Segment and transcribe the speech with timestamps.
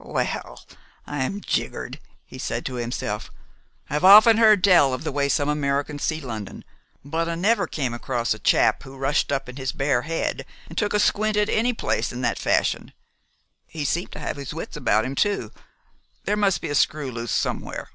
[0.00, 0.60] "Well,
[1.08, 3.32] I'm jiggered!" he said to himself.
[3.90, 6.62] "I've often heard tell of the way some Americans see London;
[7.04, 10.78] but I never came across a chap who rushed up in his bare head and
[10.78, 12.92] took a squint at any place in that fashion.
[13.66, 15.62] He seemed to have his wits about him too; but
[16.26, 17.88] there must be a screw loose somewhere."